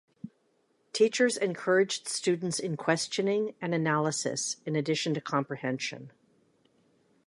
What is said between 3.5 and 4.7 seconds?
and analysis,